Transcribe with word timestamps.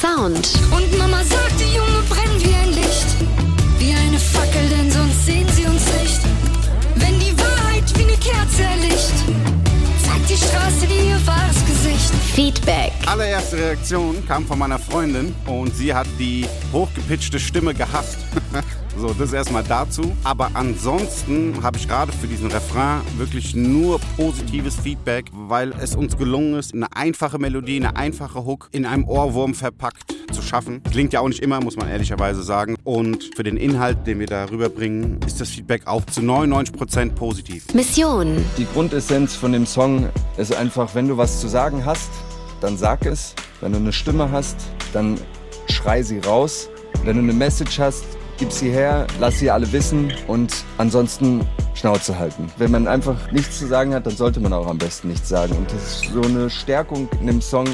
Sound. 0.00 0.48
Und 0.70 0.96
Mama 0.96 1.17
Feedback. 12.48 12.92
Allererste 13.04 13.58
Reaktion 13.58 14.26
kam 14.26 14.46
von 14.46 14.58
meiner 14.58 14.78
Freundin 14.78 15.34
und 15.46 15.76
sie 15.76 15.92
hat 15.92 16.06
die 16.18 16.46
hochgepitchte 16.72 17.38
Stimme 17.38 17.74
gehasst. 17.74 18.16
so, 18.98 19.12
das 19.12 19.34
erstmal 19.34 19.64
dazu. 19.64 20.16
Aber 20.24 20.52
ansonsten 20.54 21.62
habe 21.62 21.76
ich 21.76 21.86
gerade 21.86 22.10
für 22.10 22.26
diesen 22.26 22.50
Refrain 22.50 23.02
wirklich 23.18 23.54
nur 23.54 24.00
positives 24.16 24.76
Feedback, 24.76 25.26
weil 25.32 25.74
es 25.78 25.94
uns 25.94 26.16
gelungen 26.16 26.54
ist, 26.54 26.72
eine 26.72 26.86
einfache 26.96 27.38
Melodie, 27.38 27.76
eine 27.76 27.96
einfache 27.96 28.46
Hook 28.46 28.70
in 28.72 28.86
einem 28.86 29.04
Ohrwurm 29.06 29.52
verpackt 29.52 30.14
zu 30.32 30.40
schaffen. 30.40 30.82
Klingt 30.90 31.12
ja 31.12 31.20
auch 31.20 31.28
nicht 31.28 31.42
immer, 31.42 31.60
muss 31.60 31.76
man 31.76 31.90
ehrlicherweise 31.90 32.42
sagen. 32.42 32.76
Und 32.84 33.28
für 33.36 33.42
den 33.42 33.58
Inhalt, 33.58 34.06
den 34.06 34.20
wir 34.20 34.26
da 34.26 34.46
rüberbringen, 34.46 35.20
ist 35.26 35.38
das 35.38 35.50
Feedback 35.50 35.86
auch 35.86 36.06
zu 36.06 36.22
99% 36.22 37.10
positiv. 37.10 37.74
Mission. 37.74 38.42
Die 38.56 38.66
Grundessenz 38.72 39.34
von 39.34 39.52
dem 39.52 39.66
Song 39.66 40.08
ist 40.38 40.54
einfach, 40.54 40.94
wenn 40.94 41.08
du 41.08 41.18
was 41.18 41.40
zu 41.40 41.48
sagen 41.48 41.84
hast, 41.84 42.08
dann 42.60 42.76
sag 42.76 43.06
es. 43.06 43.34
Wenn 43.60 43.72
du 43.72 43.78
eine 43.78 43.92
Stimme 43.92 44.30
hast, 44.30 44.56
dann 44.92 45.18
schrei 45.68 46.02
sie 46.02 46.18
raus. 46.18 46.68
Wenn 47.04 47.16
du 47.16 47.22
eine 47.22 47.32
Message 47.32 47.78
hast, 47.78 48.04
gib 48.38 48.52
sie 48.52 48.70
her, 48.70 49.06
lass 49.20 49.38
sie 49.38 49.50
alle 49.50 49.70
wissen 49.72 50.12
und 50.26 50.64
ansonsten 50.78 51.46
Schnauze 51.74 52.18
halten. 52.18 52.50
Wenn 52.56 52.70
man 52.70 52.88
einfach 52.88 53.30
nichts 53.30 53.58
zu 53.58 53.66
sagen 53.66 53.94
hat, 53.94 54.06
dann 54.06 54.16
sollte 54.16 54.40
man 54.40 54.52
auch 54.52 54.66
am 54.66 54.78
besten 54.78 55.08
nichts 55.08 55.28
sagen. 55.28 55.54
Und 55.56 55.70
das 55.72 56.02
ist 56.02 56.12
so 56.12 56.22
eine 56.22 56.50
Stärkung 56.50 57.08
in 57.20 57.26
dem 57.26 57.40
Song. 57.40 57.66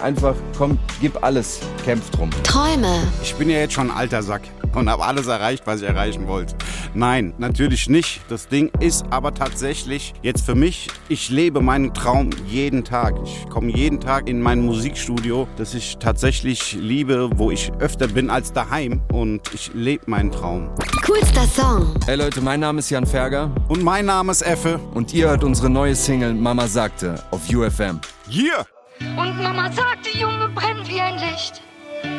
Einfach, 0.00 0.34
komm, 0.56 0.78
gib 1.00 1.22
alles, 1.24 1.60
kämpf 1.84 2.10
drum. 2.10 2.30
Träume. 2.44 3.02
Ich 3.22 3.34
bin 3.34 3.50
ja 3.50 3.58
jetzt 3.58 3.74
schon 3.74 3.90
ein 3.90 3.96
alter 3.96 4.22
Sack 4.22 4.42
und 4.74 4.88
habe 4.88 5.04
alles 5.04 5.26
erreicht, 5.26 5.66
was 5.66 5.80
ich 5.82 5.88
erreichen 5.88 6.28
wollte. 6.28 6.54
Nein, 6.94 7.34
natürlich 7.38 7.88
nicht. 7.88 8.20
Das 8.28 8.48
Ding 8.48 8.70
ist 8.80 9.04
aber 9.10 9.34
tatsächlich 9.34 10.14
jetzt 10.22 10.44
für 10.46 10.54
mich, 10.54 10.88
ich 11.08 11.30
lebe 11.30 11.60
meinen 11.60 11.92
Traum 11.94 12.30
jeden 12.46 12.84
Tag. 12.84 13.14
Ich 13.24 13.48
komme 13.50 13.70
jeden 13.74 14.00
Tag 14.00 14.28
in 14.28 14.40
mein 14.40 14.60
Musikstudio, 14.60 15.48
das 15.56 15.74
ich 15.74 15.98
tatsächlich 15.98 16.74
liebe, 16.74 17.30
wo 17.36 17.50
ich 17.50 17.72
öfter 17.80 18.06
bin 18.08 18.30
als 18.30 18.52
daheim 18.52 19.00
und 19.12 19.40
ich 19.52 19.72
lebe 19.74 20.04
meinen 20.08 20.30
Traum. 20.30 20.70
Coolster 21.04 21.46
Song. 21.46 21.94
Hey 22.06 22.16
Leute, 22.16 22.40
mein 22.40 22.60
Name 22.60 22.78
ist 22.78 22.90
Jan 22.90 23.06
Ferger 23.06 23.50
Und 23.68 23.82
mein 23.82 24.06
Name 24.06 24.30
ist 24.32 24.42
Effe. 24.42 24.78
und 24.94 25.12
ihr 25.12 25.28
hört 25.28 25.42
unsere 25.44 25.68
neue 25.70 25.94
Single 25.96 26.34
Mama 26.34 26.66
sagte 26.68 27.22
auf 27.30 27.40
UFM. 27.48 28.00
Yeah! 28.30 28.64
Und 29.00 29.42
Mama 29.42 29.70
sagte, 29.70 30.16
Junge, 30.16 30.48
brenn 30.48 30.86
wie 30.88 31.00
ein 31.00 31.18
Licht. 31.18 31.62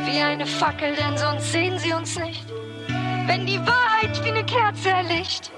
Wie 0.06 0.20
eine 0.20 0.46
Fackel, 0.46 0.96
denn 0.96 1.18
sonst 1.18 1.52
sehen 1.52 1.78
sie 1.80 1.94
uns 1.94 2.18
nicht. 2.18 2.46
Wenn 3.28 3.46
die 3.46 3.60
Wahrheit 3.60 4.24
wie 4.24 4.30
eine 4.30 4.46
Kerze 4.46 4.90
erlicht, 4.90 5.52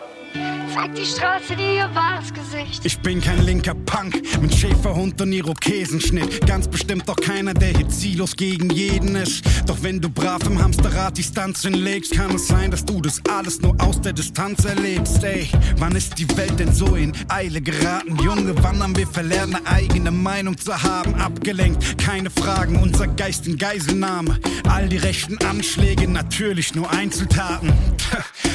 zeigt 0.81 0.97
die 0.97 1.05
Straße 1.05 1.55
dir 1.55 1.73
ihr 1.73 1.95
wahres 1.95 2.33
Gesicht. 2.33 2.85
Ich 2.85 2.99
bin 2.99 3.21
kein 3.21 3.43
linker 3.43 3.75
Punk 3.75 4.21
mit 4.41 4.53
Schäferhund 4.53 5.21
und 5.21 5.31
Irokesenschnitt. 5.31 6.45
Ganz 6.47 6.67
bestimmt 6.67 7.07
doch 7.07 7.15
keiner, 7.15 7.53
der 7.53 7.69
hier 7.69 7.87
ziellos 7.89 8.35
gegen 8.35 8.69
jeden 8.69 9.15
ist. 9.15 9.43
Doch 9.65 9.77
wenn 9.81 9.99
du 9.99 10.09
brav 10.09 10.41
im 10.45 10.61
Hamsterrad 10.61 11.17
die 11.17 11.23
Stunts 11.23 11.61
hinlegst, 11.63 12.13
kann 12.13 12.35
es 12.35 12.47
sein, 12.47 12.71
dass 12.71 12.85
du 12.85 13.01
das 13.01 13.21
alles 13.29 13.61
nur 13.61 13.75
aus 13.81 14.01
der 14.01 14.13
Distanz 14.13 14.65
erlebst. 14.65 15.23
Ey, 15.23 15.49
wann 15.77 15.95
ist 15.95 16.17
die 16.17 16.27
Welt 16.37 16.59
denn 16.59 16.73
so 16.73 16.95
in 16.95 17.13
Eile 17.27 17.61
geraten? 17.61 18.17
Junge, 18.23 18.53
wann 18.63 18.81
haben 18.81 18.95
wir 18.95 19.07
verlernt, 19.07 19.55
eine 19.55 19.67
eigene 19.67 20.11
Meinung 20.11 20.57
zu 20.57 20.81
haben? 20.81 21.15
Abgelenkt, 21.15 21.97
keine 21.97 22.29
Fragen, 22.29 22.77
unser 22.77 23.07
Geist 23.07 23.47
in 23.47 23.57
Geiselnahme. 23.57 24.39
All 24.67 24.87
die 24.87 24.97
rechten 24.97 25.37
Anschläge, 25.45 26.07
natürlich 26.07 26.75
nur 26.75 26.89
Einzeltaten. 26.91 27.73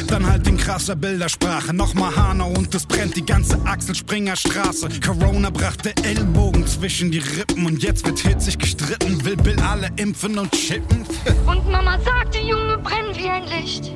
Dann 0.08 0.26
halt 0.26 0.46
in 0.46 0.56
krasser 0.56 0.96
Bildersprache. 0.96 1.65
Nochmal 1.72 2.14
Hanau 2.14 2.50
und 2.50 2.74
es 2.74 2.86
brennt 2.86 3.16
die 3.16 3.24
ganze 3.24 3.60
Axel 3.64 3.94
Springer 3.94 4.36
Straße. 4.36 4.88
Corona 5.04 5.50
brachte 5.50 5.92
Ellbogen 6.04 6.66
zwischen 6.66 7.10
die 7.10 7.18
Rippen 7.18 7.66
und 7.66 7.82
jetzt 7.82 8.06
wird 8.06 8.18
hitzig 8.18 8.58
gestritten. 8.58 9.24
Will 9.24 9.36
Bill 9.36 9.58
alle 9.60 9.88
impfen 9.96 10.38
und 10.38 10.52
chippen. 10.52 11.04
Und 11.46 11.70
Mama 11.70 11.98
sagte, 12.00 12.38
Junge, 12.38 12.78
brenn 12.78 13.14
wie 13.16 13.28
ein 13.28 13.44
Licht. 13.44 13.92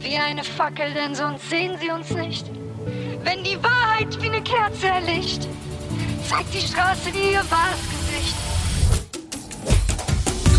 Wie 0.00 0.16
eine 0.16 0.44
Fackel, 0.44 0.92
denn 0.94 1.14
sonst 1.14 1.48
sehen 1.48 1.72
sie 1.80 1.90
uns 1.90 2.10
nicht. 2.10 2.46
Wenn 3.24 3.42
die 3.44 3.58
Wahrheit 3.62 4.20
wie 4.22 4.28
eine 4.28 4.42
Kerze 4.42 4.86
erlicht, 4.86 5.48
zeigt 6.28 6.54
die 6.54 6.66
Straße 6.66 7.10
dir 7.12 7.32
ihr 7.32 7.44
wahres 7.50 7.80
Gesicht. 7.90 8.36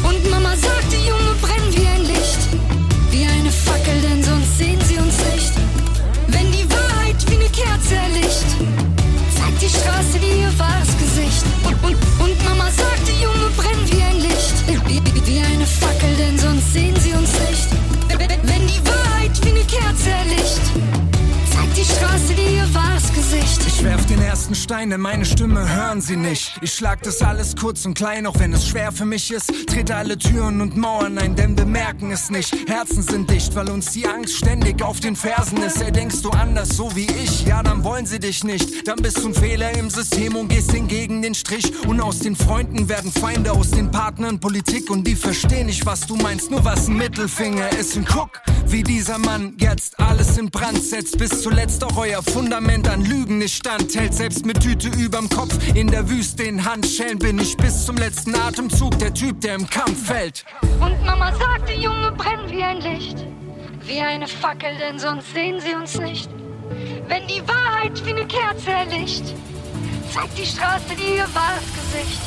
Und 0.03 0.31
Mama 0.31 0.55
sagte, 0.55 0.66
werf 24.47 24.53
den 24.53 24.53
ersten 24.53 24.55
Stein, 24.55 24.89
denn 24.89 25.01
meine 25.01 25.25
Stimme 25.25 25.75
hören 25.75 26.01
sie 26.01 26.15
nicht. 26.15 26.57
Ich 26.61 26.73
schlag 26.73 27.01
das 27.03 27.21
alles 27.21 27.55
kurz 27.55 27.85
und 27.85 27.95
klein, 27.95 28.25
auch 28.25 28.39
wenn 28.39 28.53
es 28.53 28.67
schwer 28.67 28.91
für 28.91 29.05
mich 29.05 29.31
ist. 29.31 29.51
Trete 29.67 29.95
alle 29.95 30.17
Türen 30.17 30.61
und 30.61 30.77
Mauern 30.77 31.17
ein, 31.17 31.35
denn 31.35 31.55
bemerken 31.55 32.11
es 32.11 32.29
nicht. 32.29 32.53
Herzen 32.69 33.03
sind 33.03 33.29
dicht, 33.29 33.55
weil 33.55 33.69
uns 33.69 33.91
die 33.91 34.07
Angst 34.07 34.37
ständig 34.37 34.81
auf 34.81 34.99
den 34.99 35.15
Fersen 35.15 35.57
ist. 35.63 35.81
Ey, 35.81 35.91
denkst 35.91 36.21
du 36.21 36.29
anders, 36.29 36.69
so 36.69 36.95
wie 36.95 37.07
ich? 37.23 37.45
Ja, 37.45 37.63
dann 37.63 37.83
wollen 37.83 38.05
sie 38.05 38.19
dich 38.19 38.43
nicht. 38.43 38.87
Dann 38.87 38.97
bist 38.97 39.17
du 39.17 39.27
ein 39.27 39.33
Fehler 39.33 39.71
im 39.77 39.89
System 39.89 40.35
und 40.35 40.49
gehst 40.49 40.71
hingegen 40.71 41.21
den 41.21 41.33
Strich. 41.33 41.71
Und 41.87 41.99
aus 41.99 42.19
den 42.19 42.35
Freunden 42.35 42.87
werden 42.87 43.11
Feinde, 43.11 43.51
aus 43.51 43.71
den 43.71 43.91
Partnern 43.91 44.39
Politik. 44.39 44.89
Und 44.89 45.05
die 45.05 45.15
verstehen 45.15 45.67
nicht, 45.67 45.85
was 45.85 46.01
du 46.01 46.15
meinst, 46.15 46.51
nur 46.51 46.63
was 46.63 46.87
ein 46.87 46.97
Mittelfinger 46.97 47.69
ist. 47.77 47.97
Und 47.97 48.07
guck, 48.07 48.41
wie 48.67 48.83
dieser 48.83 49.17
Mann 49.17 49.55
jetzt 49.59 49.99
alles 49.99 50.37
in 50.37 50.49
Brand 50.49 50.83
setzt, 50.83 51.17
bis 51.17 51.41
zuletzt 51.41 51.83
auch 51.83 51.97
euer 51.97 52.21
Fundament 52.21 52.87
an 52.87 53.03
Lügen 53.03 53.39
nicht 53.39 53.55
standhält. 53.55 54.13
Selbst 54.13 54.36
mit 54.45 54.61
Tüte 54.61 54.89
überm 54.89 55.29
Kopf 55.29 55.57
in 55.73 55.87
der 55.87 56.09
Wüste 56.09 56.43
in 56.43 56.63
Handschellen 56.63 57.19
bin 57.19 57.39
ich 57.39 57.55
bis 57.57 57.85
zum 57.85 57.97
letzten 57.97 58.35
Atemzug 58.35 58.97
der 58.99 59.13
Typ, 59.13 59.41
der 59.41 59.55
im 59.55 59.69
Kampf 59.69 60.07
fällt. 60.07 60.45
Und 60.79 61.05
Mama 61.05 61.31
sagte, 61.33 61.73
Junge, 61.73 62.11
brenn 62.11 62.49
wie 62.49 62.63
ein 62.63 62.81
Licht. 62.81 63.25
Wie 63.85 63.99
eine 63.99 64.27
Fackel, 64.27 64.77
denn 64.79 64.99
sonst 64.99 65.33
sehen 65.33 65.59
sie 65.59 65.73
uns 65.73 65.97
nicht. 65.97 66.29
Wenn 67.07 67.25
die 67.27 67.41
Wahrheit 67.47 68.05
wie 68.05 68.11
eine 68.11 68.27
Kerze 68.27 68.71
erlicht, 68.71 69.33
zeigt 70.13 70.37
die 70.37 70.45
Straße 70.45 70.95
dir 70.97 71.15
ihr 71.15 71.27
wahres 71.33 71.63
Gesicht. 71.73 72.21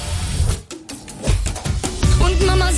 Und 2.20 2.47
Mama 2.47 2.70